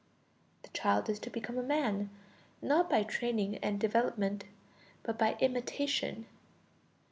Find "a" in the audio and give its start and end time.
1.59-1.61